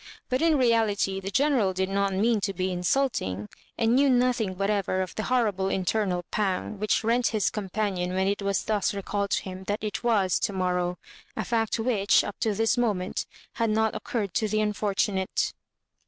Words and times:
But 0.29 0.41
in 0.41 0.57
reality, 0.57 1.19
the 1.19 1.29
General 1.29 1.73
did 1.73 1.87
not 1.87 2.11
mean 2.11 2.41
to 2.41 2.53
be 2.55 2.71
insulting, 2.71 3.47
and 3.77 3.93
knew 3.93 4.09
nothing 4.09 4.57
whatever 4.57 5.03
of 5.03 5.13
the 5.13 5.21
horrible 5.25 5.69
internal 5.69 6.25
pang 6.31 6.79
which 6.79 7.03
Digitized 7.03 7.03
by 7.03 7.03
VjOOQIC 7.03 7.03
MISS 7.03 7.03
MABJ0BI6AKES. 7.03 7.05
103 7.05 7.07
rent 7.07 7.27
his 7.27 7.49
companion 7.51 8.13
when 8.15 8.27
it 8.27 8.41
was 8.41 8.63
thus 8.63 8.93
recalled 8.95 9.29
to 9.29 9.43
him 9.43 9.63
that 9.65 9.83
it 9.83 10.03
wan 10.03 10.27
to 10.29 10.53
morrow, 10.53 10.97
a 11.37 11.45
fact 11.45 11.77
which, 11.77 12.23
up 12.23 12.39
to 12.39 12.55
this 12.55 12.79
moment, 12.79 13.27
had 13.53 13.69
not 13.69 13.93
ooourred 13.93 14.33
to 14.33 14.47
the 14.47 14.59
unfortunate. 14.59 15.53